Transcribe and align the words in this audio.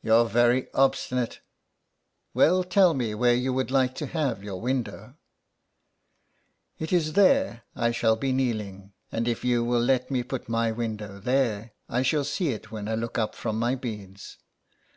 You're 0.04 0.26
very 0.26 0.72
obstinate. 0.74 1.40
Well, 2.32 2.62
tell 2.62 2.94
me 2.94 3.16
where 3.16 3.34
you 3.34 3.52
would 3.52 3.72
like 3.72 3.96
to 3.96 4.06
have 4.06 4.44
your 4.44 4.60
window."" 4.60 5.16
It 6.78 6.92
is 6.92 7.14
there 7.14 7.64
I 7.74 7.90
shall 7.90 8.14
be 8.14 8.30
kneeling, 8.30 8.92
and 9.10 9.26
if 9.26 9.44
you 9.44 9.64
will 9.64 9.82
let 9.82 10.08
me 10.08 10.22
put 10.22 10.48
my 10.48 10.70
window 10.70 11.18
there 11.18 11.72
I 11.88 12.02
shall 12.02 12.22
see 12.22 12.50
it 12.50 12.70
when 12.70 12.86
I 12.86 12.94
look 12.94 13.18
up 13.18 13.34
from 13.34 13.58
my 13.58 13.74
beads. 13.74 14.38